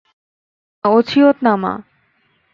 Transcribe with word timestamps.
হ্যাঁ, 0.83 0.93
অছিয়তনামা। 0.93 1.73